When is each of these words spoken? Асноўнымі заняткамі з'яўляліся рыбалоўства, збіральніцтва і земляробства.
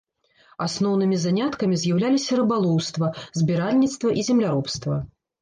Асноўнымі 0.65 1.19
заняткамі 1.25 1.75
з'яўляліся 1.81 2.39
рыбалоўства, 2.41 3.11
збіральніцтва 3.43 4.17
і 4.23 4.27
земляробства. 4.33 5.01